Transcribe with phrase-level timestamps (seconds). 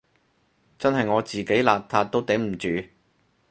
[0.79, 2.87] 真係我自己邋遢都頂唔住